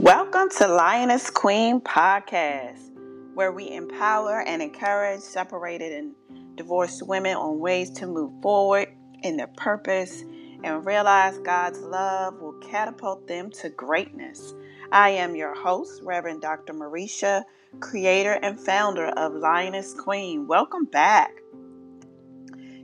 [0.00, 2.90] Welcome to Lioness Queen Podcast,
[3.34, 8.88] where we empower and encourage separated and divorced women on ways to move forward
[9.22, 10.22] in their purpose
[10.64, 14.54] and realize God's love will catapult them to greatness.
[14.90, 16.72] I am your host, Reverend Dr.
[16.72, 17.44] Marisha,
[17.80, 20.46] creator and founder of Lioness Queen.
[20.46, 21.32] Welcome back.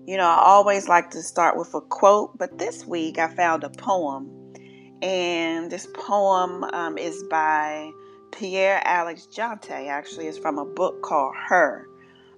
[0.04, 3.64] You know, I always like to start with a quote, but this week I found
[3.64, 4.35] a poem
[5.02, 7.90] and this poem um, is by
[8.32, 9.88] Pierre Alex Jeanty.
[9.88, 11.86] Actually, it's from a book called Her.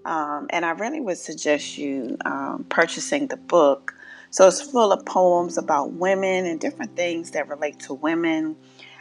[0.04, 3.94] Um, and I really would suggest you um, purchasing the book.
[4.30, 8.56] So it's full of poems about women and different things that relate to women,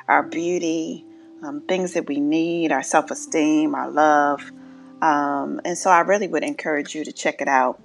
[0.07, 1.05] our beauty,
[1.43, 4.51] um, things that we need, our self esteem, our love.
[5.01, 7.81] Um, and so I really would encourage you to check it out.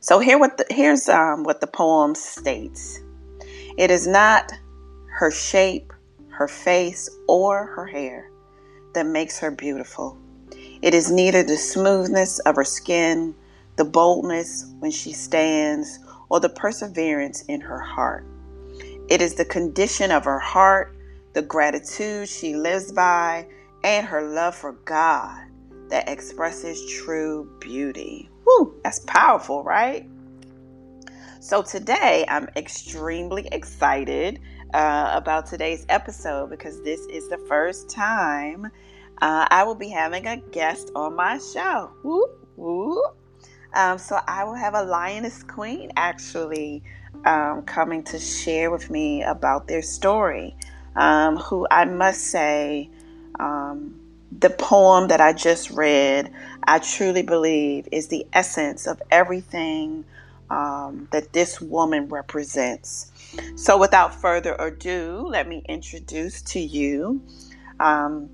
[0.00, 3.00] So here what the, here's um, what the poem states.
[3.76, 4.52] It is not
[5.18, 5.92] her shape,
[6.30, 8.30] her face, or her hair
[8.94, 10.18] that makes her beautiful.
[10.82, 13.34] It is neither the smoothness of her skin,
[13.76, 18.24] the boldness when she stands, or the perseverance in her heart.
[19.08, 20.96] It is the condition of her heart,
[21.34, 23.46] the gratitude she lives by,
[23.84, 25.44] and her love for God
[25.90, 28.28] that expresses true beauty.
[28.44, 30.08] Whew, that's powerful, right?
[31.40, 34.40] So, today I'm extremely excited
[34.72, 38.66] uh, about today's episode because this is the first time
[39.20, 41.92] uh, I will be having a guest on my show.
[42.02, 42.26] Woo,
[42.56, 43.02] woo.
[43.74, 46.82] Um, so, I will have a lioness queen actually
[47.26, 50.56] um, coming to share with me about their story,
[50.96, 52.88] um, who I must say,
[53.38, 54.00] um,
[54.36, 56.32] the poem that I just read,
[56.64, 60.04] I truly believe is the essence of everything
[60.50, 63.12] um, that this woman represents.
[63.56, 67.22] So, without further ado, let me introduce to you
[67.80, 68.30] um,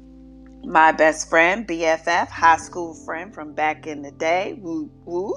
[0.64, 4.58] my best friend, BFF, high school friend from back in the day.
[4.60, 5.34] Woo woo.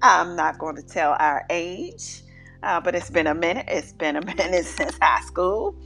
[0.00, 2.22] I'm not going to tell our age,
[2.62, 3.66] uh, but it's been a minute.
[3.68, 5.76] It's been a minute since high school.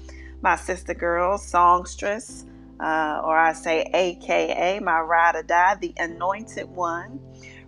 [0.43, 2.45] My sister girl, songstress,
[2.79, 7.21] uh, or I say AKA, my ride or die, the anointed one,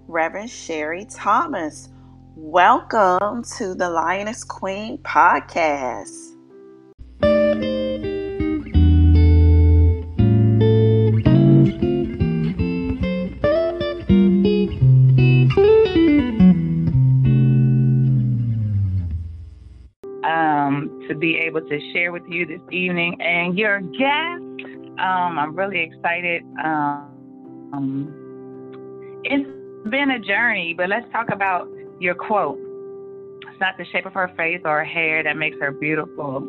[0.06, 1.88] Reverend Sherri Thomas.
[2.40, 6.36] Welcome to the Lioness Queen podcast.
[20.24, 24.64] Um, to be able to share with you this evening and your guest.
[25.00, 26.44] Um, I'm really excited.
[26.64, 28.14] Um,
[29.24, 31.68] it's been a journey, but let's talk about
[32.00, 32.58] your quote.
[33.48, 36.48] It's not the shape of her face or her hair that makes her beautiful.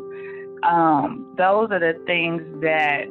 [0.62, 3.04] Um, those are the things that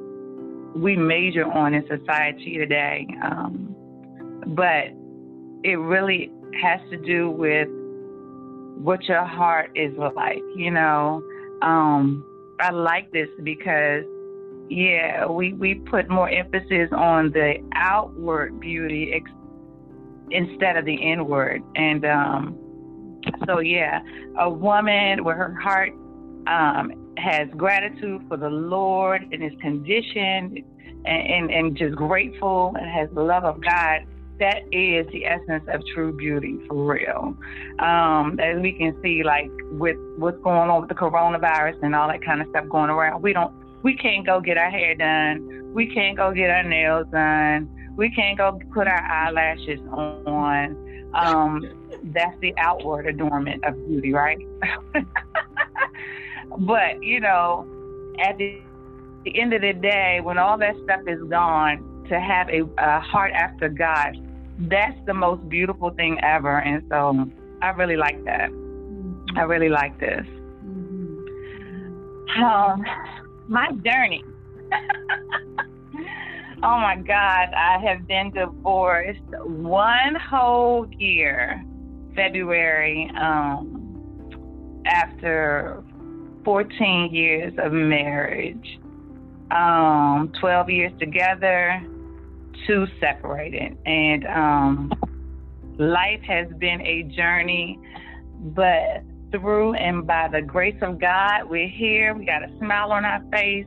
[0.76, 3.08] we major on in society today.
[3.24, 3.76] Um,
[4.48, 4.86] but
[5.64, 7.68] it really has to do with
[8.82, 11.22] what your heart is like, you know.
[11.62, 12.26] Um,
[12.60, 14.04] I like this because,
[14.70, 19.12] yeah, we, we put more emphasis on the outward beauty
[20.32, 21.62] instead of the inward.
[21.76, 24.02] And um, so, yeah,
[24.40, 25.94] a woman where her heart
[26.48, 30.64] um, has gratitude for the Lord and his condition
[31.06, 34.02] and, and, and just grateful and has the love of God.
[34.40, 37.36] That is the essence of true beauty for real.
[37.80, 42.08] Um, as we can see, like with what's going on with the coronavirus and all
[42.08, 43.54] that kind of stuff going around, we don't,
[43.84, 45.74] we can't go get our hair done.
[45.74, 51.12] We can't go get our nails done we can't go put our eyelashes on.
[51.14, 54.40] Um, that's the outward adornment of beauty, right?
[56.60, 57.68] but you know,
[58.20, 58.62] at the,
[59.26, 63.02] the, end of the day, when all that stuff is gone, to have a, a
[63.02, 64.16] heart after God,
[64.60, 66.60] that's the most beautiful thing ever.
[66.60, 67.30] And so,
[67.62, 68.50] I really like that.
[69.36, 70.26] I really like this.
[72.38, 72.86] Um,
[73.50, 74.24] my journey.
[76.62, 81.64] Oh my God, I have been divorced one whole year,
[82.18, 85.82] February, um, after
[86.44, 88.78] 14 years of marriage,
[89.52, 91.82] um, 12 years together,
[92.68, 93.78] two separated.
[93.86, 94.94] And um,
[95.78, 97.80] life has been a journey,
[98.38, 99.02] but
[99.32, 102.14] through and by the grace of God, we're here.
[102.14, 103.66] We got a smile on our face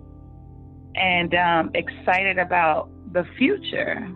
[0.94, 4.08] and um, excited about the future.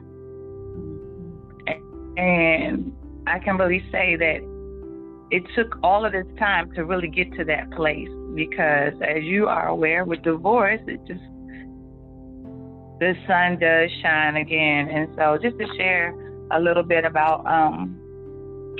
[2.17, 2.93] And
[3.27, 4.41] I can really say that
[5.31, 9.49] it took all of this time to really get to that place because, as you
[9.49, 11.21] are aware, with divorce, it just
[13.01, 14.89] the sun does shine again.
[14.89, 16.15] And so, just to share
[16.53, 18.01] a little bit about um,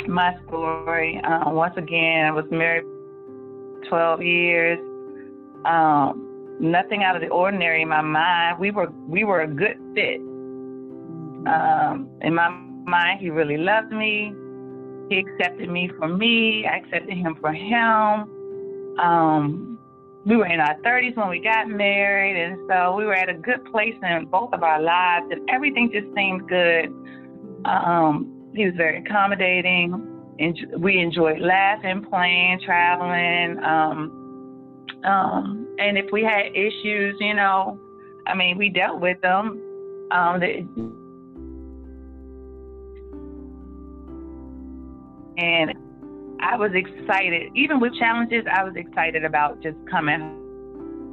[0.09, 1.21] my story.
[1.23, 2.85] Uh, once again, I was married
[3.89, 4.79] 12 years.
[5.65, 6.26] Um,
[6.61, 8.59] nothing out of the ordinary in my mind.
[8.59, 10.21] We were we were a good fit.
[10.21, 11.47] Mm-hmm.
[11.47, 14.33] Um, in my mind, he really loved me.
[15.09, 16.67] He accepted me for me.
[16.67, 18.99] I accepted him for him.
[18.99, 19.79] Um,
[20.25, 23.35] we were in our 30s when we got married, and so we were at a
[23.35, 26.87] good place in both of our lives, and everything just seemed good.
[27.65, 29.93] Um, he was very accommodating.
[30.39, 33.63] And we enjoyed laughing, playing, traveling.
[33.63, 37.79] Um, um, and if we had issues, you know,
[38.27, 39.63] I mean, we dealt with them.
[40.11, 40.67] Um, the,
[45.39, 45.75] and
[46.41, 50.21] I was excited, even with challenges, I was excited about just coming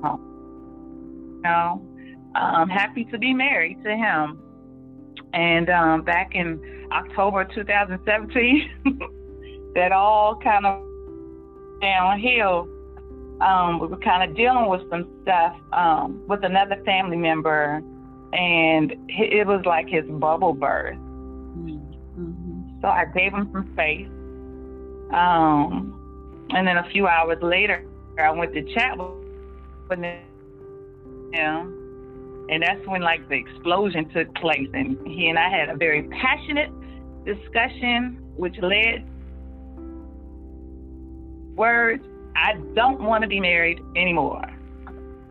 [0.04, 0.22] home.
[1.38, 1.88] You know,
[2.36, 4.40] I'm happy to be married to him.
[5.34, 8.72] And um, back in October 2017,
[9.76, 10.84] that all kind of
[11.82, 12.68] downhill.
[13.44, 17.82] Um, we were kind of dealing with some stuff um, with another family member,
[18.32, 20.98] and it was like his bubble burst.
[21.00, 22.82] Mm-hmm.
[22.82, 24.08] So I gave him some space.
[25.14, 27.86] Um, and then a few hours later,
[28.20, 30.00] I went to chat with
[31.34, 31.84] him
[32.50, 36.04] and that's when like the explosion took place and he and I had a very
[36.04, 36.72] passionate
[37.26, 39.08] discussion which led
[41.56, 42.04] words
[42.36, 44.44] I don't want to be married anymore.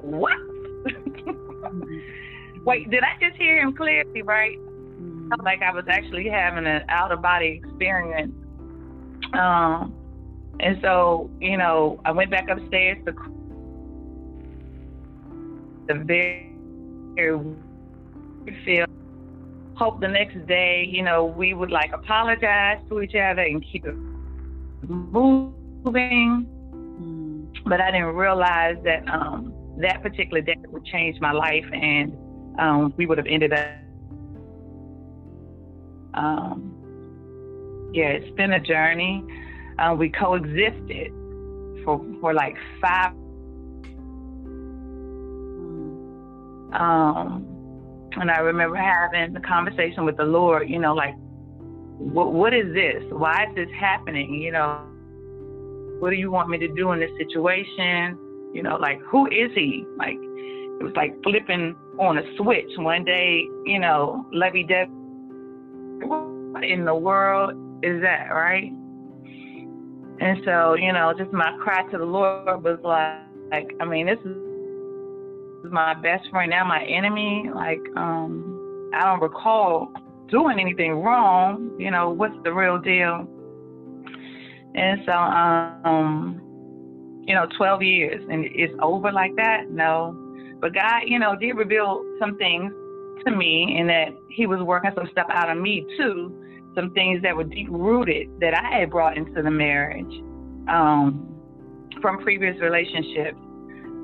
[0.01, 0.37] What?
[2.65, 4.59] Wait, did I just hear him clearly right?
[4.59, 5.43] Mm-hmm.
[5.43, 8.33] Like I was actually having an out of body experience.
[9.35, 9.95] Um
[10.61, 13.13] and so, you know, I went back upstairs to
[15.89, 16.53] the very
[18.65, 18.87] feel
[19.75, 23.85] hope the next day, you know, we would like apologize to each other and keep
[23.85, 23.97] it
[24.83, 26.47] moving.
[27.65, 32.17] But I didn't realize that um, that particular day would change my life and
[32.59, 33.69] um, we would have ended up.
[36.15, 39.25] Um, yeah, it's been a journey.
[39.79, 41.13] Uh, we coexisted
[41.85, 43.13] for, for like five
[46.73, 47.47] Um,
[48.13, 51.15] and I remember having the conversation with the Lord, you know, like,
[51.99, 53.05] what, what is this?
[53.11, 54.35] Why is this happening?
[54.35, 54.87] You know,
[56.03, 58.19] what do you want me to do in this situation?
[58.53, 59.87] You know, like, who is he?
[59.97, 62.71] Like, it was like flipping on a switch.
[62.77, 64.89] One day, you know, Levy Deb,
[66.03, 67.53] what in the world
[67.85, 68.73] is that, right?
[70.21, 73.21] And so, you know, just my cry to the Lord was like,
[73.53, 77.49] like I mean, this is my best friend, now my enemy.
[77.55, 79.93] Like, um, I don't recall
[80.31, 81.77] doing anything wrong.
[81.79, 83.29] You know, what's the real deal?
[84.75, 86.41] And so, um,
[87.27, 89.71] you know, 12 years and it's over like that?
[89.71, 90.19] No.
[90.61, 92.73] But God, you know, did reveal some things
[93.25, 96.39] to me and that He was working some stuff out of me too.
[96.75, 100.13] Some things that were deep rooted that I had brought into the marriage
[100.69, 101.29] um,
[102.01, 103.37] from previous relationships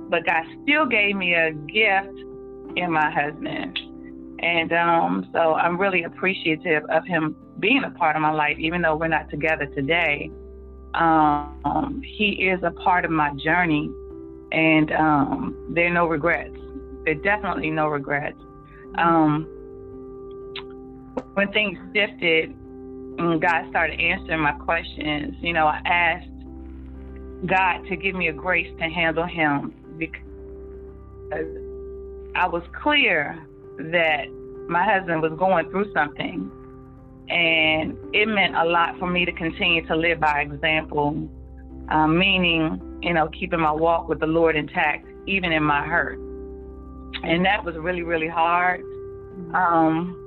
[0.09, 2.19] but God still gave me a gift
[2.77, 3.79] in my husband.
[4.41, 8.83] And um, so I'm really appreciative of him being a part of my life, even
[8.83, 10.31] though we're not together today.
[10.95, 13.91] Um, he is a part of my journey,
[14.53, 16.57] and um, there are no regrets.
[17.05, 18.39] There are definitely no regrets.
[18.97, 19.47] Um,
[21.35, 22.51] when things shifted,
[23.19, 26.29] and God started answering my questions, you know, I asked
[27.47, 30.21] God to give me a grace to handle him because
[32.35, 33.39] I was clear
[33.79, 34.27] that
[34.69, 36.51] my husband was going through something,
[37.31, 41.29] and it meant a lot for me to continue to live by example,
[41.91, 46.19] uh, meaning, you know, keeping my walk with the Lord intact, even in my hurt.
[47.23, 48.81] And that was really, really hard.
[49.55, 50.25] Um,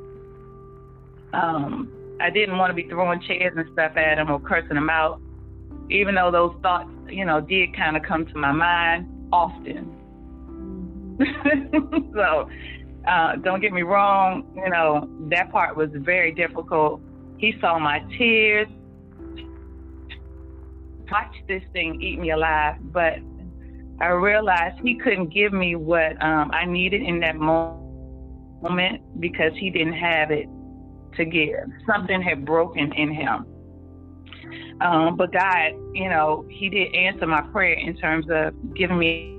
[1.34, 4.90] um, I didn't want to be throwing chairs and stuff at him or cursing him
[4.90, 5.20] out,
[5.90, 9.98] even though those thoughts, you know, did kind of come to my mind often.
[12.14, 12.50] so
[13.08, 17.02] uh, don't get me wrong, you know, that part was very difficult.
[17.38, 18.68] He saw my tears,
[21.12, 23.16] watched this thing eat me alive, but
[24.00, 29.70] I realized he couldn't give me what um, I needed in that moment because he
[29.70, 30.48] didn't have it
[31.18, 31.68] to give.
[31.86, 33.46] Something had broken in him.
[34.82, 39.38] Um, but God, you know, He did answer my prayer in terms of giving me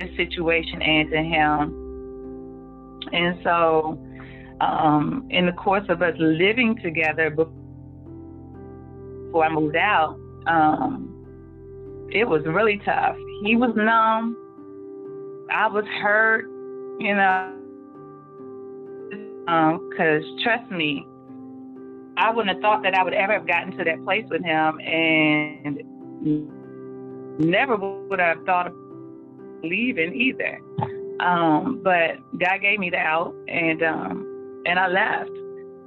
[0.00, 1.76] the situation and to Him.
[3.12, 3.98] And so,
[4.60, 7.54] um, in the course of us living together before
[9.44, 11.06] I moved out, um,
[12.12, 13.16] it was really tough.
[13.44, 14.36] He was numb.
[15.52, 16.44] I was hurt,
[17.00, 17.56] you know,
[19.90, 21.06] because um, trust me,
[22.16, 24.78] I wouldn't have thought that I would ever have gotten to that place with him,
[24.80, 25.80] and
[27.38, 28.72] never would have thought
[29.62, 30.60] leaving either.
[31.20, 35.30] Um, but God gave me the out, and um, and I left.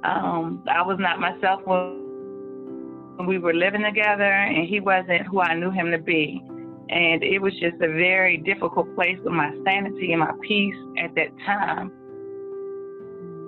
[0.04, 5.54] Um, I was not myself when we were living together, and he wasn't who I
[5.54, 6.42] knew him to be.
[6.90, 11.14] And it was just a very difficult place with my sanity and my peace at
[11.14, 11.90] that time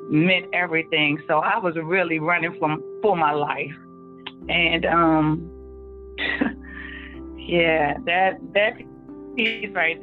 [0.09, 1.21] meant everything.
[1.29, 3.75] So I was really running from for my life.
[4.49, 5.51] And um
[7.37, 8.73] yeah, that that
[9.37, 9.99] piece right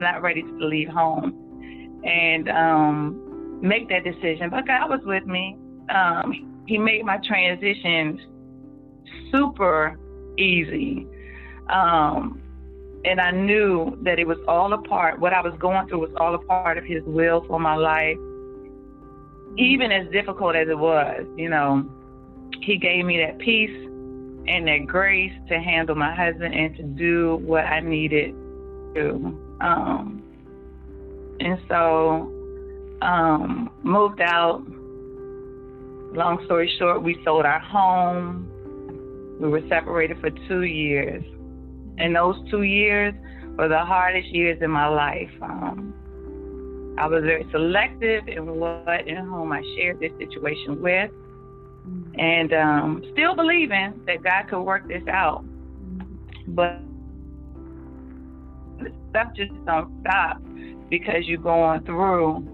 [0.00, 4.50] not ready to leave home and um make that decision.
[4.50, 5.56] But God was with me.
[5.88, 8.20] Um he made my transition
[9.30, 9.98] super
[10.38, 11.06] easy.
[11.70, 12.40] Um
[13.04, 16.10] and I knew that it was all a part, what I was going through was
[16.18, 18.16] all a part of his will for my life
[19.58, 21.84] even as difficult as it was, you know,
[22.62, 23.76] he gave me that peace
[24.46, 28.34] and that grace to handle my husband and to do what I needed
[29.60, 30.22] Um,
[31.40, 32.30] and so,
[33.02, 34.62] um, moved out.
[36.14, 38.48] Long story short, we sold our home.
[39.40, 41.24] We were separated for two years.
[41.98, 43.14] And those two years
[43.56, 45.30] were the hardest years in my life.
[45.42, 45.94] Um,
[46.98, 51.10] I was very selective in what and whom I shared this situation with,
[52.18, 55.44] and um, still believing that God could work this out.
[56.48, 56.78] But
[59.12, 60.42] stuff just don't stop
[60.88, 62.48] because you're going through.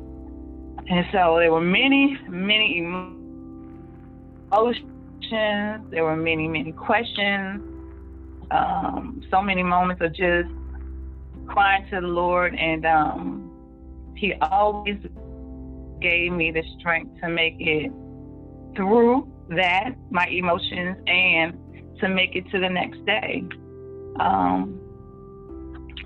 [0.91, 4.75] And so there were many, many emotions.
[5.91, 7.63] There were many, many questions.
[8.51, 10.49] Um, so many moments of just
[11.47, 14.99] crying to the Lord and um, he always
[16.01, 17.93] gave me the strength to make it
[18.77, 21.57] through that, my emotions, and
[22.01, 23.43] to make it to the next day.
[24.21, 24.88] Um,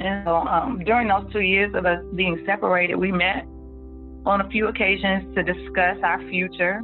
[0.00, 3.46] and so um, during those two years of us being separated, we met
[4.24, 6.80] on a few occasions to discuss our future.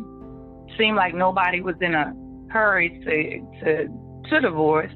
[0.77, 2.13] Seemed like nobody was in a
[2.51, 3.89] hurry to to
[4.31, 4.93] to divorce.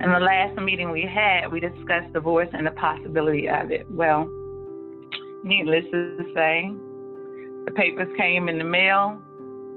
[0.00, 3.86] And the last meeting we had, we discussed divorce and the possibility of it.
[3.90, 4.28] Well,
[5.44, 6.72] needless to say,
[7.66, 9.20] the papers came in the mail,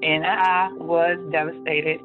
[0.01, 1.99] and I was devastated.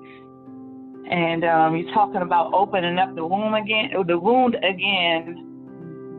[1.08, 5.46] And um, you're talking about opening up the womb again, the wound again.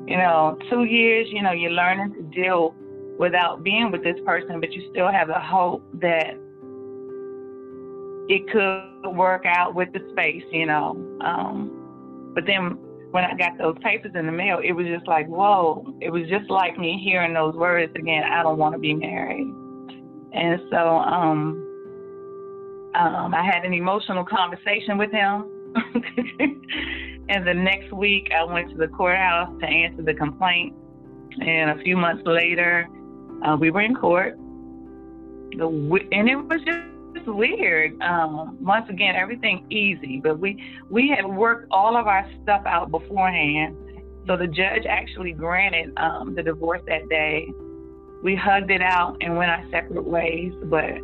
[0.07, 1.27] You know, two years.
[1.31, 2.75] You know, you're learning to deal
[3.17, 6.35] without being with this person, but you still have the hope that
[8.29, 10.43] it could work out with the space.
[10.51, 12.77] You know, um, but then
[13.11, 15.85] when I got those papers in the mail, it was just like, whoa.
[16.01, 19.53] It was just like me hearing those words again, I don't want to be married.
[20.33, 21.70] And so um,
[22.95, 25.45] um, I had an emotional conversation with him.
[27.29, 30.75] and the next week, I went to the courthouse to answer the complaint.
[31.39, 32.87] And a few months later,
[33.45, 34.35] uh, we were in court.
[35.57, 35.67] The,
[36.11, 38.01] and it was just weird.
[38.01, 42.91] Um, once again, everything easy, but we we had worked all of our stuff out
[42.91, 43.77] beforehand.
[44.27, 47.51] So the judge actually granted um, the divorce that day.
[48.23, 50.53] We hugged it out and went our separate ways.
[50.65, 50.99] But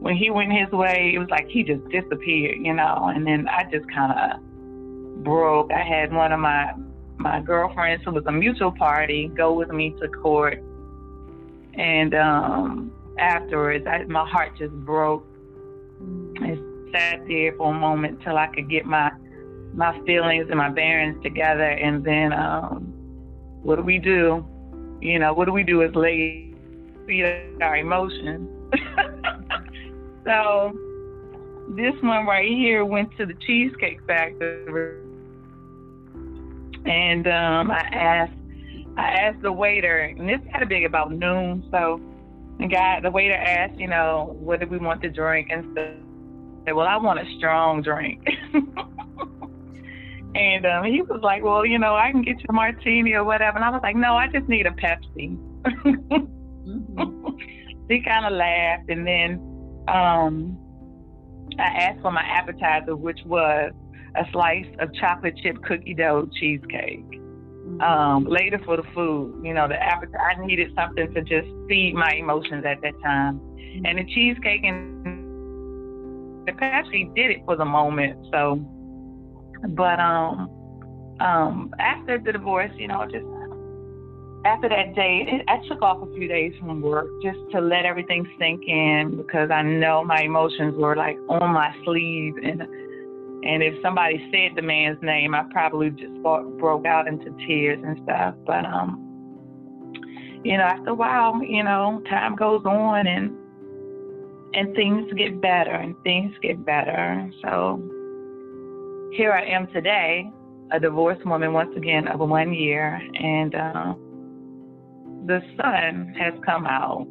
[0.00, 3.10] when he went his way, it was like he just disappeared, you know.
[3.14, 5.72] And then I just kind of broke.
[5.72, 6.74] I had one of my
[7.16, 10.62] my girlfriends who was a mutual party go with me to court,
[11.74, 15.26] and um, afterwards, I, my heart just broke
[16.00, 19.10] and sat there for a moment till I could get my
[19.72, 21.68] my feelings and my bearings together.
[21.68, 22.92] And then, um,
[23.62, 24.46] what do we do?
[25.00, 26.54] You know, what do we do as ladies?
[27.06, 27.24] Feed
[27.60, 28.48] our emotions.
[30.24, 30.72] so
[31.76, 35.00] this one right here went to the Cheesecake Factory,
[36.84, 38.32] and um, I asked
[38.96, 42.00] I asked the waiter, and this had to be about noon, so
[42.58, 45.48] the guy, the waiter asked, you know, what do we want to drink?
[45.50, 45.76] And
[46.64, 48.24] said, well, I want a strong drink.
[50.34, 53.24] and um, he was like, well, you know, I can get you a martini or
[53.24, 53.56] whatever.
[53.56, 55.36] And I was like, no, I just need a Pepsi.
[55.66, 57.28] mm-hmm.
[57.88, 58.88] he kind of laughed.
[58.88, 59.53] And then
[59.88, 60.58] um,
[61.58, 63.72] I asked for my appetizer, which was
[64.16, 67.04] a slice of chocolate chip cookie dough cheesecake.
[67.10, 67.80] Mm-hmm.
[67.80, 71.94] Um, later for the food, you know, the appetizer, I needed something to just feed
[71.94, 73.38] my emotions at that time.
[73.38, 73.86] Mm-hmm.
[73.86, 78.26] And the cheesecake and the pastry did it for the moment.
[78.32, 78.56] So,
[79.70, 80.50] but um,
[81.20, 83.24] um, after the divorce, you know, just
[84.44, 88.28] after that day, I took off a few days from work just to let everything
[88.38, 92.62] sink in because I know my emotions were like on my sleeve and
[93.46, 98.00] and if somebody said the man's name, I probably just broke out into tears and
[98.02, 98.34] stuff.
[98.46, 103.36] But um, you know, after a while, you know, time goes on and
[104.54, 107.30] and things get better and things get better.
[107.42, 107.82] So
[109.12, 110.30] here I am today,
[110.72, 113.94] a divorced woman once again of one year, and uh,
[115.26, 117.06] the sun has come out.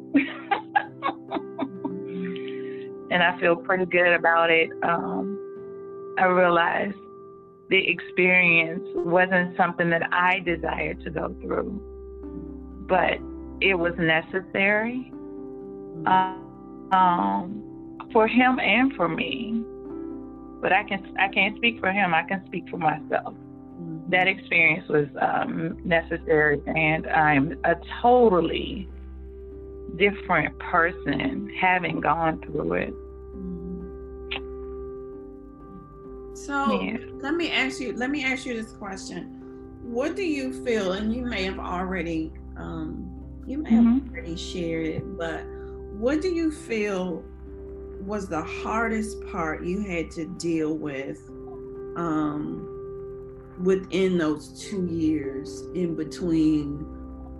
[3.10, 4.70] and I feel pretty good about it.
[4.82, 5.38] Um,
[6.18, 6.96] I realized
[7.70, 11.80] the experience wasn't something that I desired to go through,
[12.88, 13.18] but
[13.60, 15.10] it was necessary
[16.06, 19.64] um, for him and for me.
[20.60, 22.14] But I can I can't speak for him.
[22.14, 23.34] I can speak for myself.
[24.14, 28.88] That experience was um, necessary, and I'm a totally
[29.96, 32.94] different person having gone through it.
[36.36, 36.98] So yeah.
[37.22, 37.96] let me ask you.
[37.96, 40.92] Let me ask you this question: What do you feel?
[40.92, 43.98] And you may have already, um, you may mm-hmm.
[43.98, 45.44] have already shared it, but
[45.98, 47.24] what do you feel
[48.00, 51.18] was the hardest part you had to deal with
[51.96, 52.73] um,
[53.58, 56.86] within those two years in between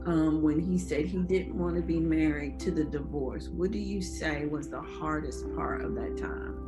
[0.07, 3.49] um, when he said he didn't want to be married to the divorce?
[3.49, 6.61] What do you say was the hardest part of that time?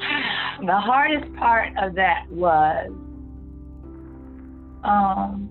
[0.66, 2.90] the hardest part of that was
[4.82, 5.50] um,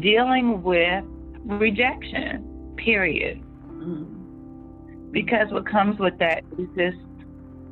[0.00, 1.04] dealing with
[1.44, 3.42] rejection, period.
[3.66, 4.17] Mm.
[5.10, 6.98] Because what comes with that is just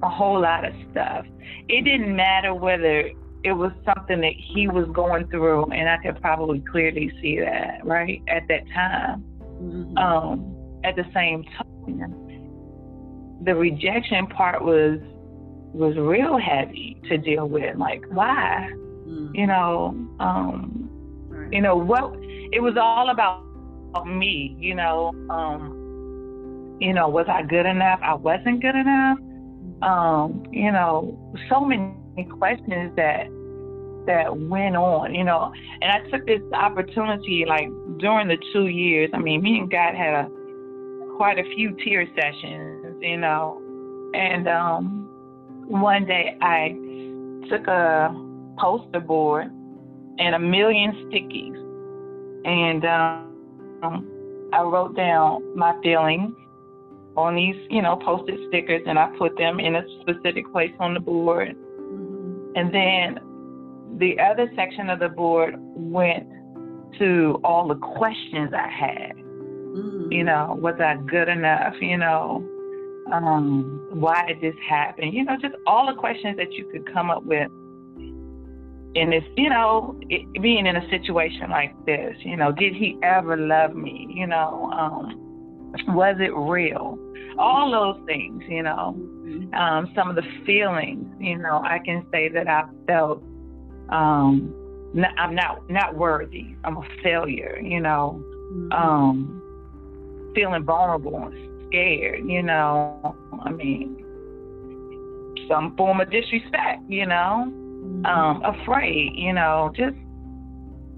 [0.02, 1.26] a whole lot of stuff.
[1.68, 3.10] It didn't matter whether
[3.44, 7.80] it was something that he was going through, and I could probably clearly see that,
[7.84, 9.24] right, at that time.
[9.62, 9.96] Mm-hmm.
[9.96, 12.26] Um, at the same time,
[13.44, 14.98] the rejection part was
[15.72, 17.76] was real heavy to deal with.
[17.76, 18.70] Like, why?
[19.06, 19.30] Mm.
[19.34, 20.88] You know, um,
[21.28, 21.52] right.
[21.52, 22.14] you know what?
[22.52, 23.44] It was all about
[24.06, 24.56] me.
[24.58, 25.75] You know, um,
[26.80, 28.00] you know, was I good enough?
[28.02, 29.18] I wasn't good enough.
[29.82, 31.18] Um, you know,
[31.50, 31.94] so many
[32.38, 33.28] questions that
[34.06, 35.14] that went on.
[35.14, 39.10] You know, and I took this opportunity, like during the two years.
[39.14, 40.28] I mean, me and God had a
[41.16, 42.96] quite a few tear sessions.
[43.00, 43.62] You know,
[44.14, 45.08] and um,
[45.66, 46.76] one day I
[47.48, 48.14] took a
[48.58, 49.46] poster board
[50.18, 51.56] and a million stickies,
[52.44, 52.84] and
[53.82, 56.34] um, I wrote down my feelings
[57.16, 60.94] on these, you know, posted stickers, and I put them in a specific place on
[60.94, 61.56] the board.
[61.56, 62.52] Mm-hmm.
[62.56, 66.26] And then the other section of the board went
[66.98, 69.16] to all the questions I had.
[69.16, 70.12] Mm-hmm.
[70.12, 71.74] You know, was I good enough?
[71.80, 72.44] You know,
[73.12, 75.12] um, why did this happen?
[75.12, 77.50] You know, just all the questions that you could come up with
[78.94, 82.16] in this, you know, it, being in a situation like this.
[82.20, 84.06] You know, did he ever love me?
[84.10, 86.98] You know, um, was it real?
[87.38, 89.54] All those things, you know, mm-hmm.
[89.54, 93.22] um, some of the feelings, you know, I can say that I felt
[93.90, 94.52] um,
[94.94, 96.54] not, I'm not not worthy.
[96.64, 98.22] I'm a failure, you know,
[98.52, 98.72] mm-hmm.
[98.72, 103.16] um, feeling vulnerable and scared, you know.
[103.44, 104.04] I mean,
[105.48, 108.06] some form of disrespect, you know, mm-hmm.
[108.06, 109.96] um, afraid, you know, just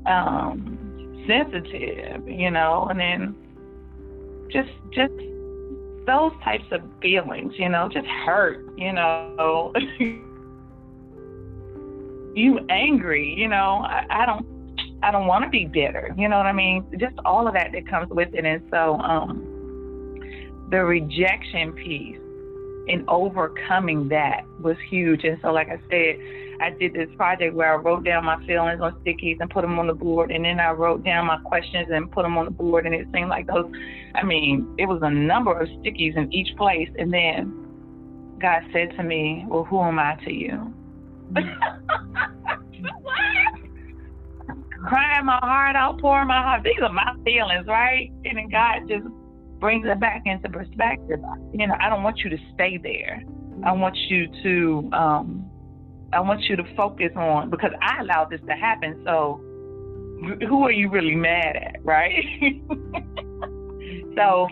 [0.07, 0.79] um,
[1.27, 3.35] sensitive, you know, and then
[4.51, 5.13] just just
[6.09, 9.73] those types of feelings, you know, just hurt, you know.
[12.35, 13.85] you angry, you know.
[13.85, 14.47] I, I don't
[15.03, 16.85] I don't want to be bitter, you know what I mean?
[16.99, 19.45] Just all of that that comes with it, and so um
[20.71, 22.19] the rejection piece
[22.89, 25.25] and overcoming that was huge.
[25.25, 26.19] And so, like I said,
[26.61, 29.79] I did this project where I wrote down my feelings on stickies and put them
[29.79, 32.51] on the board, and then I wrote down my questions and put them on the
[32.51, 32.87] board.
[32.87, 33.71] And it seemed like those,
[34.15, 36.89] I mean, it was a number of stickies in each place.
[36.99, 40.75] And then God said to me, Well, who am I to you?
[44.87, 46.63] crying my heart out, pouring my heart.
[46.63, 48.11] These are my feelings, right?
[48.25, 49.07] And then God just
[49.61, 51.21] brings it back into perspective.
[51.53, 53.23] You know, I don't want you to stay there.
[53.65, 55.51] I want you to, um,
[56.13, 59.03] I want you to focus on because I allowed this to happen.
[59.05, 59.41] So,
[60.49, 62.25] who are you really mad at, right?
[64.17, 64.49] so,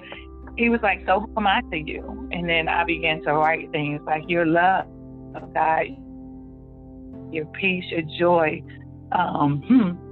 [0.57, 3.71] he was like, "So who am I to you?" And then I began to write
[3.73, 4.87] things like, "Your love,
[5.55, 5.85] God,
[7.31, 8.63] your peace, your joy."
[9.13, 10.06] Um, hmm,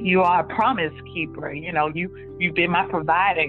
[0.00, 1.52] you are a promise keeper.
[1.52, 3.42] You know, you you've been my provider.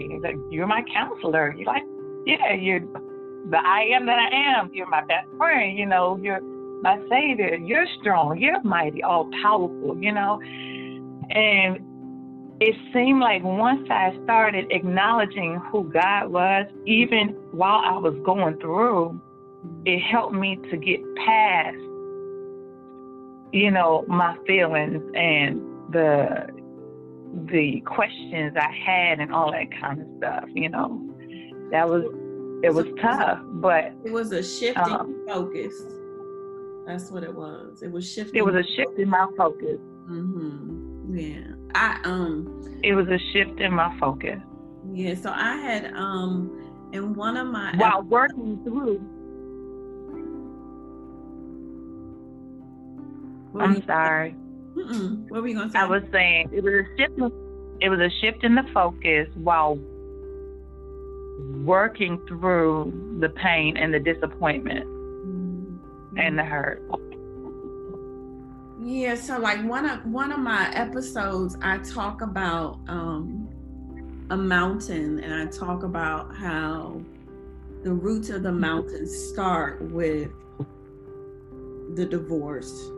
[0.49, 1.53] You're my counselor.
[1.55, 1.83] You're like,
[2.25, 4.69] yeah, you're the I am that I am.
[4.73, 5.77] You're my best friend.
[5.77, 6.41] You know, you're
[6.81, 7.55] my savior.
[7.55, 8.39] You're strong.
[8.39, 9.97] You're mighty, all powerful.
[9.99, 10.39] You know,
[11.29, 11.79] and
[12.61, 18.59] it seemed like once I started acknowledging who God was, even while I was going
[18.59, 19.19] through,
[19.85, 21.75] it helped me to get past,
[23.51, 26.47] you know, my feelings and the
[27.47, 30.45] the questions I had and all that kind of stuff.
[30.53, 31.01] You know,
[31.71, 32.03] that was
[32.63, 35.73] it was tough, but it was a shift um, in focus.
[36.85, 37.81] That's what it was.
[37.81, 38.35] It was shifting.
[38.35, 39.79] It was a shift in my focus.
[40.09, 41.17] Mm-hmm.
[41.17, 41.41] Yeah.
[41.75, 44.39] I um it was a shift in my focus.
[44.93, 48.99] Yeah, so I had um in one of my while working through
[53.59, 54.35] I'm sorry.
[54.75, 55.29] Mm-mm.
[55.29, 55.79] What were you gonna say?
[55.79, 57.19] I was saying it was a shift.
[57.81, 59.79] It was a shift in the focus while
[61.63, 66.17] working through the pain and the disappointment mm-hmm.
[66.17, 66.81] and the hurt.
[68.83, 73.47] Yeah, so like one of one of my episodes, I talk about um,
[74.31, 77.01] a mountain, and I talk about how
[77.83, 80.31] the roots of the mountain start with
[81.95, 82.89] the divorce,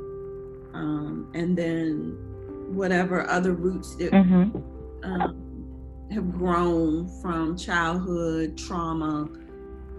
[0.74, 2.18] um, and then
[2.70, 4.58] whatever other roots that mm-hmm.
[5.04, 9.30] um, have grown from childhood trauma.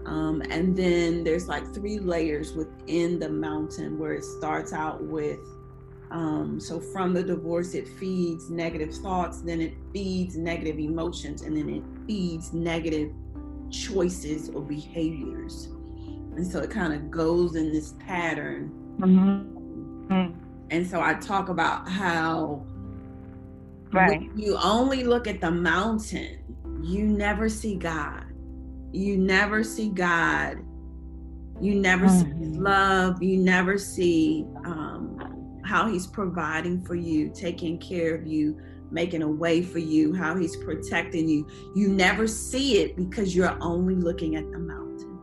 [0.05, 5.39] Um, and then there's like three layers within the mountain where it starts out with
[6.11, 11.57] um, so from the divorce, it feeds negative thoughts, then it feeds negative emotions, and
[11.57, 13.11] then it feeds negative
[13.69, 15.65] choices or behaviors.
[16.35, 18.71] And so it kind of goes in this pattern.
[18.99, 20.44] Mm-hmm.
[20.71, 22.65] And so I talk about how
[23.91, 24.29] right.
[24.35, 26.39] you only look at the mountain,
[26.81, 28.25] you never see God.
[28.91, 30.57] You never see God.
[31.61, 32.53] You never mm-hmm.
[32.53, 33.21] see love.
[33.21, 38.59] You never see um, how he's providing for you, taking care of you,
[38.91, 41.47] making a way for you, how he's protecting you.
[41.75, 45.19] You never see it because you're only looking at the mountain.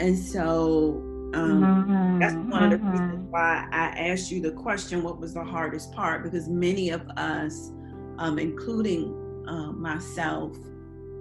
[0.00, 2.18] And so um, mm-hmm.
[2.18, 2.90] that's one of the mm-hmm.
[2.90, 6.22] reasons why I asked you the question what was the hardest part?
[6.22, 7.70] Because many of us,
[8.18, 10.56] um, including uh, myself,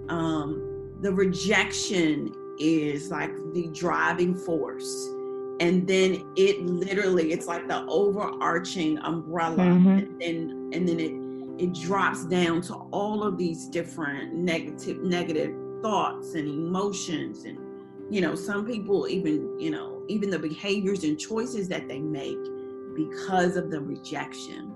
[0.10, 5.10] um, the rejection is like the driving force
[5.60, 9.90] and then it literally it's like the overarching umbrella mm-hmm.
[9.90, 11.28] and, and and then it
[11.62, 17.58] it drops down to all of these different negative negative thoughts and emotions and
[18.10, 22.38] you know some people even you know even the behaviors and choices that they make
[22.96, 24.74] because of the rejection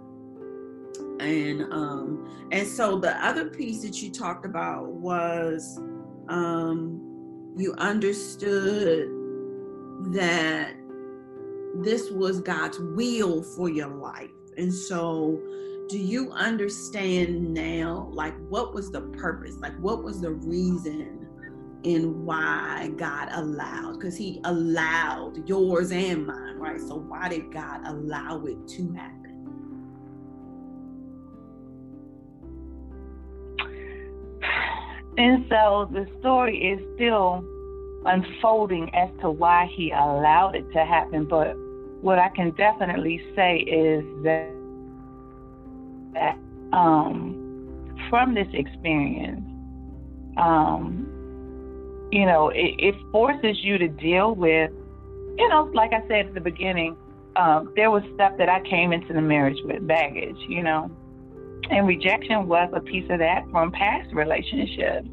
[1.20, 5.80] and um and so the other piece that you talked about was
[6.30, 7.08] um
[7.58, 9.10] you understood
[10.13, 10.74] that
[11.76, 14.30] this was God's will for your life.
[14.58, 15.39] And so,
[15.89, 19.58] do you understand now, like, what was the purpose?
[19.58, 21.21] Like, what was the reason
[21.84, 23.94] in why God allowed?
[23.94, 26.80] Because He allowed yours and mine, right?
[26.80, 29.22] So, why did God allow it to happen?
[35.17, 37.44] And so the story is still
[38.06, 41.26] unfolding as to why he allowed it to happen.
[41.26, 41.56] But
[42.02, 44.50] what I can definitely say is that,
[46.13, 46.38] that
[46.76, 49.41] um, from this experience,
[50.38, 51.11] um,
[52.12, 54.71] you know, it, it, forces you to deal with,
[55.38, 56.95] you know, like I said at the beginning,
[57.36, 60.91] um, there was stuff that I came into the marriage with baggage, you know,
[61.69, 65.08] and rejection was a piece of that from past relationships.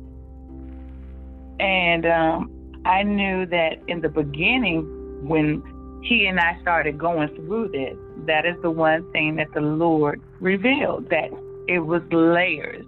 [1.60, 4.82] And um, I knew that in the beginning,
[5.26, 5.62] when
[6.02, 10.20] he and I started going through this, that is the one thing that the Lord
[10.40, 11.30] revealed that
[11.68, 12.84] it was layers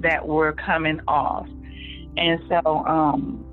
[0.00, 1.48] that were coming off.
[2.16, 3.44] And so, um,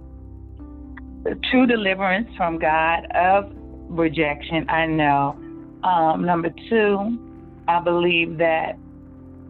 [1.52, 3.52] true deliverance from God of
[3.90, 5.38] rejection, I know.
[5.84, 7.20] Um, number two,
[7.68, 8.78] I believe that,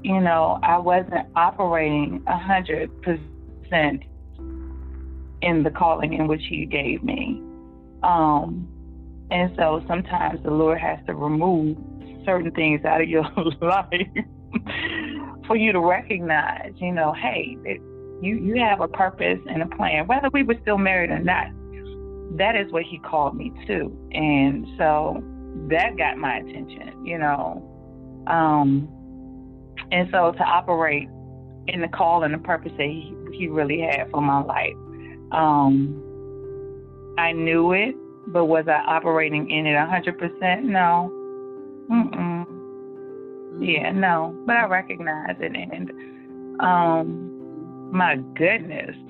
[0.03, 4.03] you know, I wasn't operating a hundred percent
[5.41, 7.41] in the calling in which He gave me.
[8.03, 8.67] Um,
[9.29, 11.77] and so sometimes the Lord has to remove
[12.25, 13.23] certain things out of your
[13.61, 14.07] life
[15.47, 17.81] for you to recognize, you know, hey, it,
[18.21, 21.47] you you have a purpose and a plan, whether we were still married or not.
[22.37, 25.23] That is what He called me to, and so
[25.69, 27.67] that got my attention, you know.
[28.27, 28.87] Um,
[29.91, 31.09] and so to operate
[31.67, 34.75] in the call and the purpose that He, he really had for my life,
[35.31, 35.97] um,
[37.17, 37.95] I knew it,
[38.27, 40.63] but was I operating in it 100%?
[40.63, 41.11] No.
[41.91, 42.45] Mm-mm.
[43.59, 44.35] Yeah, no.
[44.45, 45.55] But I recognize it.
[45.55, 45.91] And
[46.61, 47.30] um,
[47.91, 48.95] my goodness.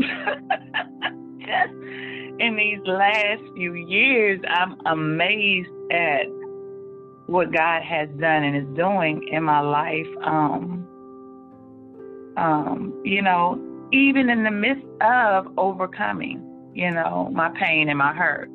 [1.39, 1.73] Just
[2.39, 6.25] in these last few years, I'm amazed at
[7.27, 10.07] what God has done and is doing in my life.
[10.23, 10.87] Um,
[12.37, 13.59] um, you know,
[13.91, 16.41] even in the midst of overcoming,
[16.73, 18.49] you know, my pain and my hurt.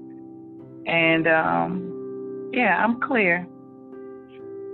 [0.87, 3.47] And um, yeah, I'm clear.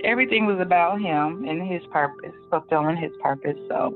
[0.05, 3.59] Everything was about him and his purpose, fulfilling his purpose.
[3.69, 3.95] So.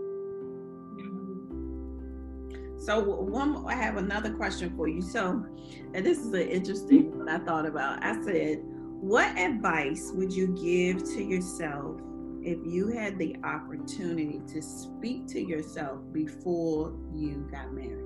[2.87, 5.03] So one, I have another question for you.
[5.03, 5.45] So,
[5.93, 7.19] and this is an interesting mm-hmm.
[7.19, 8.01] one I thought about.
[8.05, 12.01] I said, what advice would you give to yourself
[12.43, 18.05] if you had the opportunity to speak to yourself before you got married?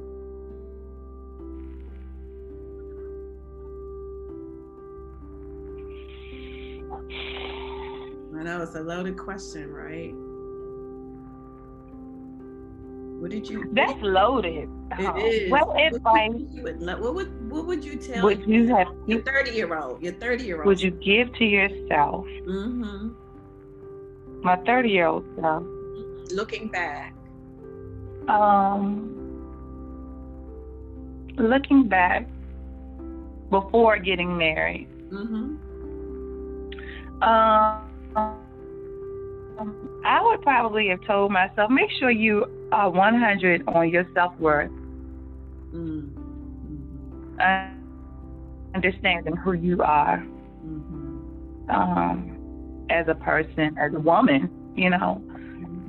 [8.35, 10.15] I know it's a loaded question, right?
[13.31, 13.71] What did you?
[13.73, 14.69] That's loaded.
[14.99, 15.17] It oh.
[15.17, 15.51] is.
[15.53, 16.33] What advice
[16.65, 18.89] would, what would what would you tell would you have?
[19.07, 20.03] your thirty year old?
[20.03, 20.67] Your thirty year old.
[20.67, 22.27] Would you give to yourself?
[22.27, 23.11] Mm-hmm.
[24.43, 25.63] My thirty year old self.
[26.33, 27.15] Looking back.
[28.27, 29.17] Um.
[31.39, 32.27] Looking back,
[33.49, 34.89] before getting married.
[35.11, 35.57] Mm-hmm.
[37.23, 38.37] Um,
[40.05, 44.71] I would probably have told myself, make sure you are 100 on your self worth.
[45.73, 47.41] Mm-hmm.
[47.41, 47.69] Uh,
[48.75, 50.25] understanding who you are
[50.65, 51.71] Mm-hmm.
[51.71, 54.51] um, as a person, as a woman.
[54.77, 55.23] You know,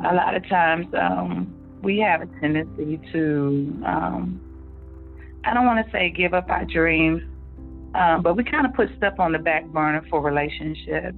[0.09, 4.41] a lot of times um, we have a tendency to, um,
[5.43, 7.21] I don't want to say give up our dreams,
[7.95, 11.17] um, but we kind of put stuff on the back burner for relationships.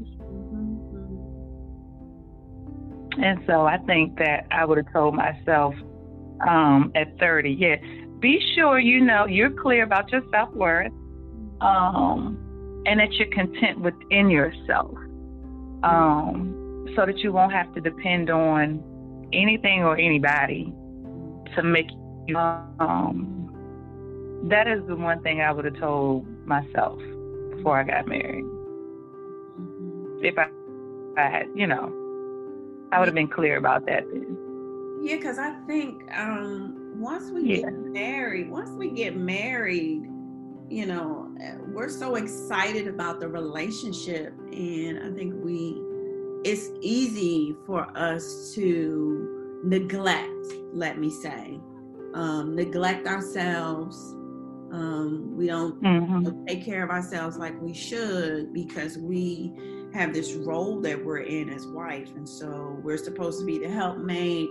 [3.22, 5.76] And so I think that I would have told myself
[6.48, 7.76] um, at 30, yeah,
[8.20, 10.92] be sure you know you're clear about your self worth
[11.62, 12.38] um,
[12.86, 14.92] and that you're content within yourself
[15.84, 18.82] um, so that you won't have to depend on
[19.34, 20.74] anything or anybody
[21.56, 21.88] to make
[22.28, 22.38] you.
[22.38, 23.40] Um,
[24.50, 27.00] that is the one thing I would have told myself
[27.56, 28.46] before I got married.
[30.22, 30.48] If I,
[31.18, 32.03] I had, you know,
[32.94, 34.38] I would have been clear about that then.
[35.02, 37.58] Yeah, because I think um, once we Yeah.
[37.62, 40.04] get married, once we get married,
[40.70, 41.28] you know,
[41.74, 45.82] we're so excited about the relationship, and I think we,
[46.46, 50.30] it's easy for us to neglect.
[50.72, 51.60] Let me say,
[52.14, 53.98] um, neglect ourselves.
[54.72, 59.52] Um, we don't hmm take care of ourselves like we should because we
[59.94, 63.70] have this role that we're in as wife and so we're supposed to be the
[63.70, 64.50] helpmate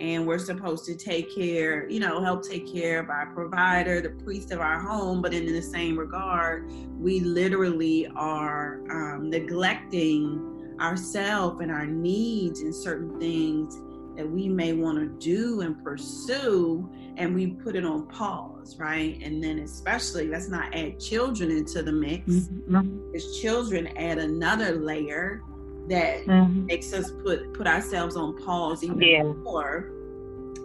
[0.00, 4.10] and we're supposed to take care you know help take care of our provider the
[4.24, 11.60] priest of our home but in the same regard we literally are um, neglecting ourselves
[11.60, 13.80] and our needs and certain things
[14.16, 16.88] that we may want to do and pursue
[17.18, 19.20] and we put it on pause right?
[19.22, 22.48] And then especially let's not add children into the mix.
[22.68, 25.42] Hmm because children add another layer
[25.88, 29.22] that hmm makes us put put ourselves on pause even Yeah.
[29.22, 29.90] more.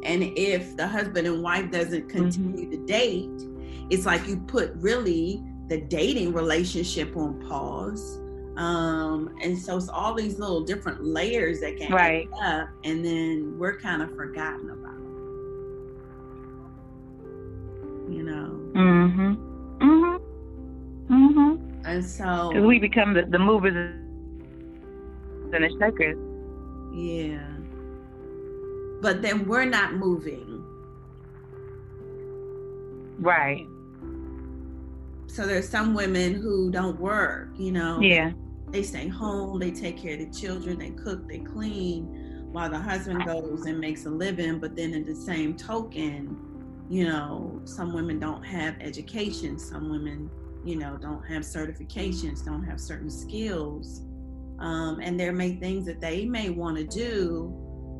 [0.03, 3.29] And if the husband and wife doesn't continue to date
[3.89, 8.19] it's like you put really the dating relationship on pause.
[8.57, 12.29] Um and so it's all these little different layers that can Right.
[12.41, 14.82] add up and then we're kind of forgotten about
[18.23, 19.33] you know hmm
[19.81, 20.15] hmm
[21.07, 21.55] hmm
[21.85, 23.75] and so Because we become the, the movers
[25.53, 26.17] and the shakers.
[26.93, 27.45] Yeah.
[29.01, 30.63] But then we're not moving.
[33.19, 33.67] Right.
[35.27, 37.99] So there's some women who don't work, you know.
[37.99, 38.31] Yeah.
[38.69, 42.05] they stay home, they take care of the children, they cook, they clean,
[42.51, 44.59] while the husband goes and makes a living.
[44.59, 46.37] But then, in the same token,
[46.89, 50.29] you know, some women don't have education, some women,
[50.63, 54.01] you know, don't have certifications, don't have certain skills.
[54.59, 57.53] Um, and there may things that they may want to do.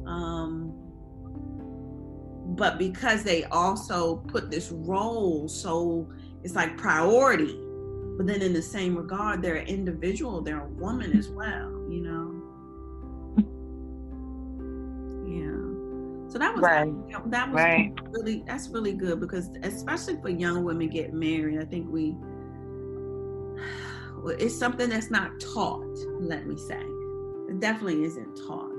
[0.06, 0.84] Um,
[2.56, 6.08] but because they also put this role so
[6.44, 7.58] it's like priority
[8.18, 12.02] but then in the same regard they're an individual they're a woman as well you
[12.02, 12.23] know
[16.44, 17.32] that was right.
[17.32, 17.94] that was right.
[18.10, 22.16] really that's really good because especially for young women get married i think we
[24.40, 26.82] it's something that's not taught let me say
[27.50, 28.72] it definitely isn't taught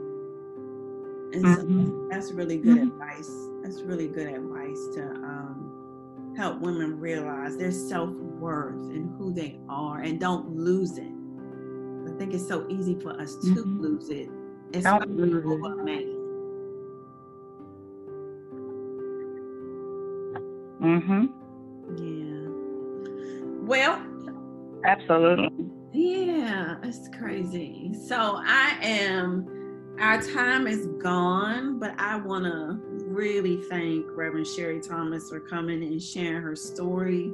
[1.33, 1.87] and mm-hmm.
[1.87, 3.01] so that's really good mm-hmm.
[3.01, 3.31] advice
[3.63, 10.01] that's really good advice to um, help women realize their self-worth and who they are
[10.01, 11.13] and don't lose it
[12.07, 13.81] i think it's so easy for us to mm-hmm.
[13.81, 14.29] lose it
[14.83, 15.85] don't lose it.
[15.85, 16.24] men
[20.85, 21.25] mm-hmm.
[21.97, 22.49] Yeah.
[23.67, 24.01] Well
[24.85, 25.51] absolutely.
[25.93, 27.93] Yeah it's crazy.
[28.07, 29.55] So i am
[30.01, 35.85] our time is gone, but I want to really thank Reverend Sherri Thomas for coming
[35.85, 37.33] and sharing her story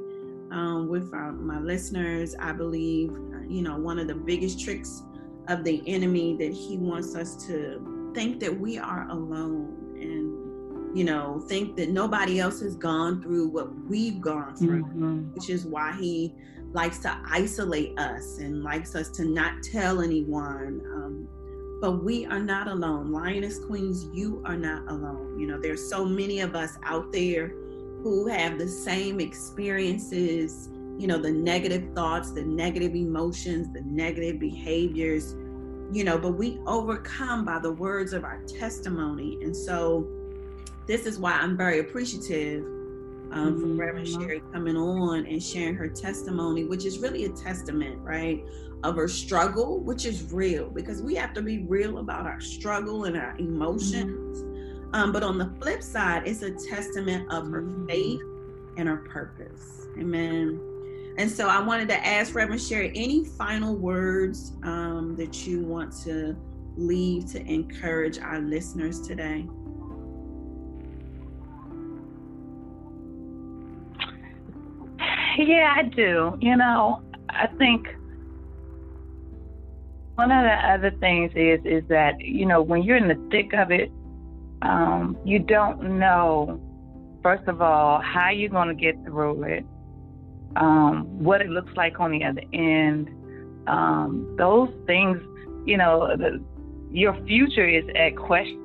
[0.51, 2.35] um, with our, my listeners.
[2.39, 3.09] I believe,
[3.47, 5.01] you know, one of the biggest tricks
[5.47, 9.80] of the enemy that he wants us to think that we are alone
[10.93, 15.33] you know, think that nobody else has gone through what we've gone through, mm-hmm.
[15.33, 16.33] which is why he
[16.73, 20.81] likes to isolate us and likes us to not tell anyone.
[20.93, 21.27] Um,
[21.81, 23.11] but we are not alone.
[23.11, 25.39] Lioness Queens, you are not alone.
[25.39, 27.47] You know, there's so many of us out there
[28.03, 34.39] who have the same experiences, you know, the negative thoughts, the negative emotions, the negative
[34.39, 35.35] behaviors,
[35.91, 39.37] you know, but we overcome by the words of our testimony.
[39.41, 40.07] And so
[40.87, 42.63] this is why I'm very appreciative
[43.31, 43.79] um, mm-hmm.
[43.79, 48.43] Reverend Sherri coming on and sharing her testimony, which is really a testament, right,
[48.83, 53.05] of her struggle, which is real because we have to be real about our struggle
[53.05, 54.39] and our emotions.
[54.39, 54.95] Mm-hmm.
[54.95, 57.87] Um, but on the flip side, it's a testament of her mm-hmm.
[57.87, 58.21] faith
[58.77, 59.87] and her purpose.
[59.97, 60.59] Amen.
[61.17, 65.93] And so I wanted to ask Reverend Sherri any final words um, that you want
[66.03, 66.35] to
[66.77, 69.45] leave to encourage our listeners today.
[75.37, 76.37] Yeah, I do.
[76.41, 77.87] You know, I think
[80.15, 83.53] one of the other things is is that you know when you're in the thick
[83.53, 83.91] of it,
[84.61, 86.59] um, you don't know
[87.23, 89.65] first of all how you're going to get through it,
[90.55, 93.09] um, what it looks like on the other end.
[93.67, 95.17] Um, those things,
[95.65, 96.43] you know, the,
[96.91, 98.57] your future is at question.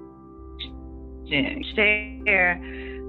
[1.28, 2.60] Share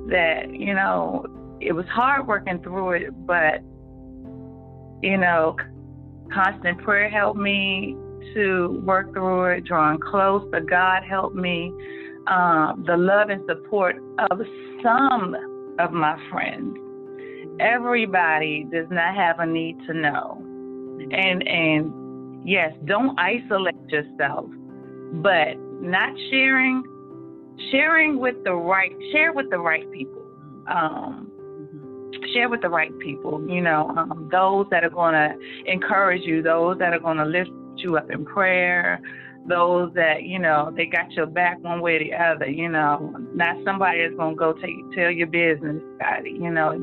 [0.09, 1.25] that you know
[1.59, 3.61] it was hard working through it, but
[5.01, 5.55] you know,
[6.33, 7.95] constant prayer helped me
[8.33, 11.71] to work through it, drawing close to God helped me.
[12.27, 13.95] Um, the love and support
[14.29, 14.41] of
[14.83, 15.35] some
[15.79, 16.77] of my friends.
[17.59, 20.37] Everybody does not have a need to know.
[21.11, 24.45] And and yes, don't isolate yourself,
[25.23, 26.83] but not sharing
[27.71, 30.23] sharing with the right share with the right people.
[30.69, 31.26] Um,
[32.33, 36.41] share with the right people, you know, um, those that are going to encourage you,
[36.41, 38.99] those that are going to lift you up in prayer,
[39.47, 43.15] those that, you know, they got your back one way or the other, you know,
[43.33, 45.81] not somebody that's going to go take, tell your business,
[46.25, 46.77] you know,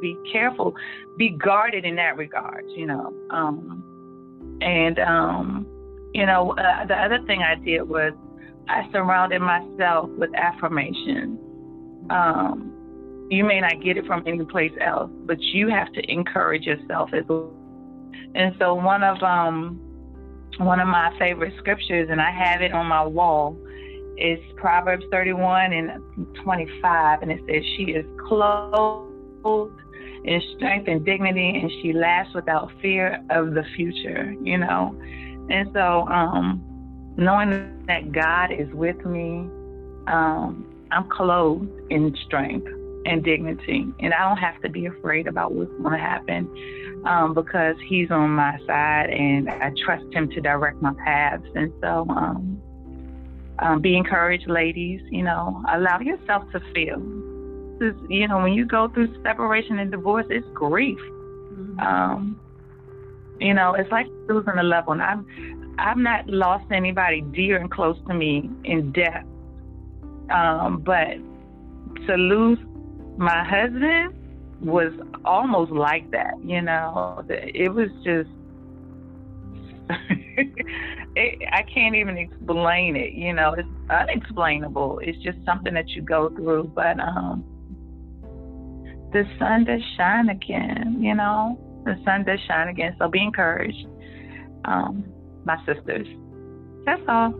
[0.00, 0.74] be careful,
[1.16, 3.12] be guarded in that regard, you know.
[3.30, 3.84] Um,
[4.60, 5.66] and, um,
[6.12, 8.12] you know, uh, the other thing I did was
[8.68, 11.38] I surrounded myself with affirmation.
[12.10, 12.72] Um,
[13.32, 17.14] you may not get it from any place else, but you have to encourage yourself
[17.14, 17.50] as well.
[18.34, 19.80] And so one of um
[20.58, 23.56] one of my favorite scriptures, and I have it on my wall,
[24.18, 29.80] is Proverbs 31 and 25, and it says, "She is clothed
[30.24, 34.94] in strength and dignity, and she laughs without fear of the future." You know,
[35.48, 36.62] and so um,
[37.16, 39.48] knowing that God is with me,
[40.06, 42.68] um, I'm clothed in strength
[43.04, 43.86] and dignity.
[44.00, 48.10] And I don't have to be afraid about what's going to happen um, because He's
[48.10, 51.46] on my side and I trust Him to direct my paths.
[51.54, 52.62] And so, um,
[53.58, 55.00] um, be encouraged, ladies.
[55.10, 57.00] You know, allow yourself to feel.
[57.78, 60.98] This, you know, when you go through separation and divorce, it's grief.
[60.98, 61.80] Mm-hmm.
[61.80, 62.40] Um,
[63.40, 65.00] You know, it's like losing a loved one.
[65.00, 65.24] I've
[65.78, 69.24] I've not lost anybody dear and close to me in death,
[70.30, 71.16] um, but
[72.06, 72.58] to lose
[73.16, 74.14] my husband
[74.60, 74.92] was
[75.24, 76.34] almost like that.
[76.44, 78.28] You know, it was just.
[81.16, 83.12] it, I can't even explain it.
[83.12, 85.00] You know, it's unexplainable.
[85.02, 86.72] It's just something that you go through.
[86.74, 87.44] But um,
[89.12, 90.98] the sun does shine again.
[91.00, 92.96] You know, the sun does shine again.
[92.98, 93.86] So be encouraged,
[94.64, 95.04] um,
[95.44, 96.06] my sisters.
[96.86, 97.34] That's all.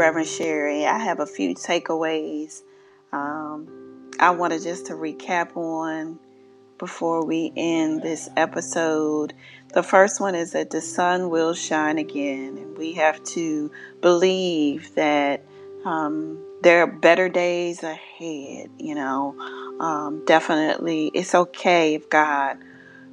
[0.00, 0.86] Reverend Sherri.
[0.86, 2.62] I have a few takeaways
[3.12, 6.18] um, I wanted just to recap on
[6.78, 9.34] before we end this episode.
[9.74, 13.70] The first one is that the sun will shine again, and we have to
[14.00, 15.44] believe that
[15.84, 18.70] um, there are better days ahead.
[18.78, 19.34] You know,
[19.80, 22.56] um, definitely, it's okay if God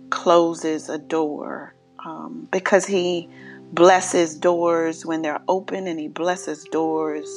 [0.09, 1.73] closes a door
[2.05, 3.27] um, because He
[3.71, 7.29] blesses doors when they're open and he blesses doors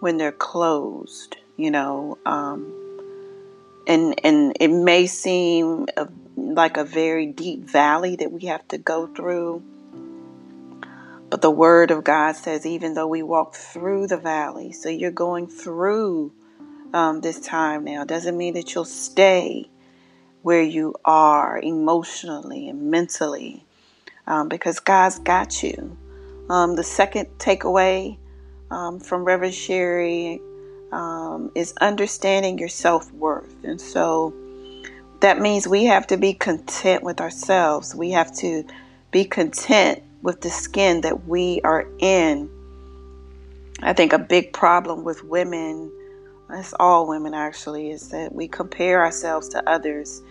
[0.00, 2.72] when they're closed you know um,
[3.86, 8.78] and and it may seem a, like a very deep valley that we have to
[8.78, 9.62] go through
[11.28, 15.10] but the word of god says even though we walk through the valley so you're
[15.10, 16.32] going through
[16.94, 19.68] um, this time now doesn't mean that you'll stay
[20.42, 23.63] where you are emotionally and mentally
[24.26, 25.96] um, because God's got you.
[26.48, 28.18] Um, the second takeaway
[28.70, 30.40] um, from Reverend Sherri
[30.92, 33.64] um, is understanding your self worth.
[33.64, 34.34] And so
[35.20, 37.94] that means we have to be content with ourselves.
[37.94, 38.64] We have to
[39.10, 42.50] be content with the skin that we are in.
[43.82, 45.92] I think a big problem with women,
[46.50, 50.22] it's all women actually, is that we compare ourselves to others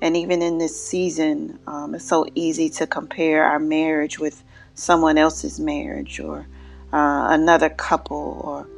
[0.00, 4.42] and even in this season, um, it's so easy to compare our marriage with
[4.74, 6.46] someone else's marriage or
[6.92, 8.68] uh, another couple or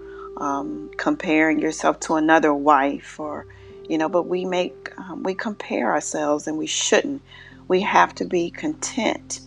[0.43, 3.47] um, comparing yourself to another wife or,
[3.89, 7.21] you know, but we make, um, we compare ourselves and we shouldn't.
[7.67, 9.41] We have to be content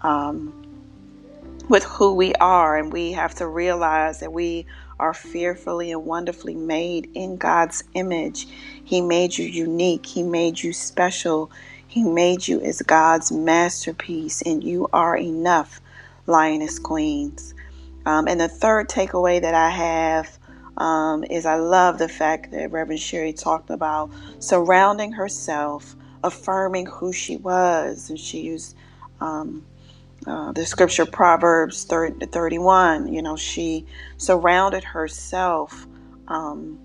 [0.00, 0.52] um,
[1.68, 4.66] with who we are and we have to realize that we
[5.00, 8.48] are fearfully and wonderfully made in God's image.
[8.84, 11.50] He made you unique, He made you special,
[11.86, 15.80] He made you as God's masterpiece, and you are enough,
[16.26, 17.54] Lioness Queens.
[18.06, 20.38] Um, and the third takeaway that I have
[20.76, 27.12] um, is I love the fact that Reverend Sherri talked about surrounding herself, affirming who
[27.12, 28.76] she was, and she used.
[29.20, 29.64] Um,
[30.26, 35.86] uh, the scripture Proverbs 30, 31, you know, she surrounded herself,
[36.26, 36.78] um,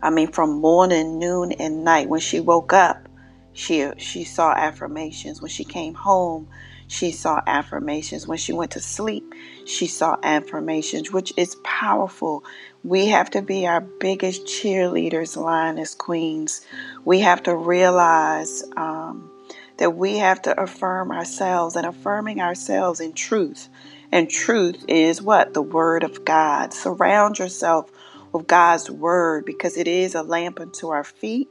[0.00, 2.08] I mean, from morning, noon, and night.
[2.08, 3.08] When she woke up,
[3.52, 5.40] she, she saw affirmations.
[5.40, 6.48] When she came home,
[6.88, 8.26] she saw affirmations.
[8.26, 9.34] When she went to sleep,
[9.66, 12.44] she saw affirmations, which is powerful.
[12.82, 16.64] We have to be our biggest cheerleaders, lioness queens.
[17.04, 18.62] We have to realize.
[18.76, 19.30] Um,
[19.78, 23.68] that we have to affirm ourselves and affirming ourselves in truth.
[24.12, 25.54] And truth is what?
[25.54, 26.72] The Word of God.
[26.72, 27.90] Surround yourself
[28.32, 31.48] with God's Word because it is a lamp unto our feet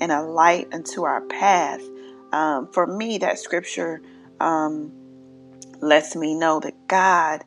[0.00, 1.82] and a light unto our path.
[2.32, 4.00] Um, for me, that scripture
[4.40, 4.92] um,
[5.80, 7.44] lets me know that God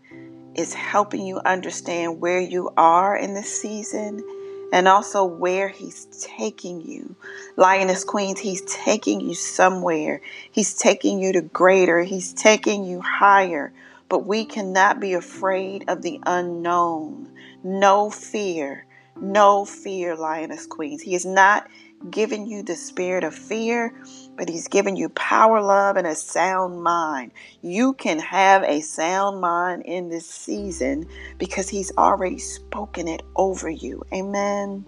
[0.55, 4.23] is helping you understand where you are in this season
[4.71, 7.15] and also where he's taking you.
[7.55, 10.21] Lioness Queens, he's taking you somewhere.
[10.51, 12.01] He's taking you to greater.
[12.03, 13.73] He's taking you higher.
[14.09, 17.31] But we cannot be afraid of the unknown.
[17.63, 18.85] No fear.
[19.19, 21.01] No fear, Lioness Queens.
[21.01, 21.67] He is not
[22.09, 23.93] giving you the spirit of fear,
[24.37, 27.31] but He's given you power, love, and a sound mind.
[27.61, 31.07] You can have a sound mind in this season
[31.37, 34.03] because He's already spoken it over you.
[34.13, 34.85] Amen.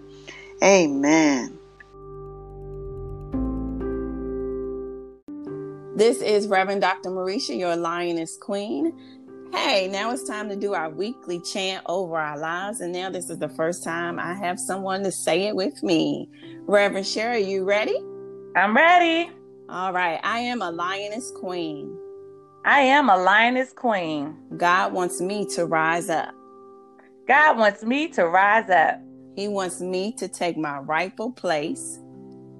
[0.62, 1.58] Amen.
[5.96, 7.10] This is Reverend Dr.
[7.10, 8.98] Marisha, your Lioness Queen.
[9.52, 12.80] Hey, now it's time to do our weekly chant over our lives.
[12.80, 16.28] And now this is the first time I have someone to say it with me.
[16.66, 17.98] Reverend Sherri, you ready?
[18.56, 19.30] I'm ready.
[19.70, 20.18] All right.
[20.24, 21.96] I am a lioness queen.
[22.64, 24.36] I am a lioness queen.
[24.56, 26.34] God wants me to rise up.
[27.28, 29.00] God wants me to rise up.
[29.36, 32.00] He wants me to take my rightful place.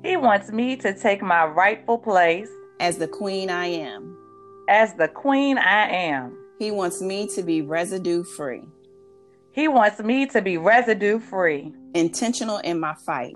[0.05, 2.49] He wants me to take my rightful place
[2.79, 4.17] as the queen I am.
[4.69, 6.37] As the queen I am.
[6.61, 8.63] He wants me to be residue free,
[9.53, 13.35] He wants me to be residue free, intentional in my fight,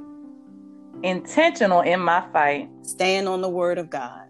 [1.05, 4.29] intentional in my fight, stand on the word of God,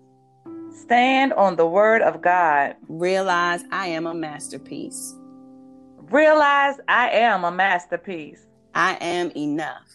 [0.85, 5.15] stand on the word of God, realize I am a masterpiece.
[6.11, 8.47] realize I am a masterpiece.
[8.75, 9.89] I am enough.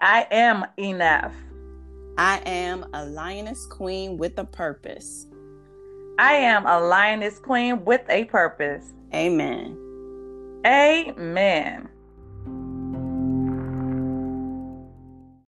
[0.00, 1.34] I am enough.
[2.18, 5.26] I am a lioness queen with a purpose.
[6.18, 8.84] I am a lioness queen with a purpose.
[9.14, 9.78] Amen.
[10.66, 11.88] Amen.